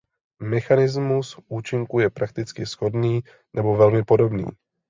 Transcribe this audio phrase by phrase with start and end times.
[0.43, 3.21] Mechanismus účinku je prakticky shodný
[3.55, 4.45] nebo velmi podobný.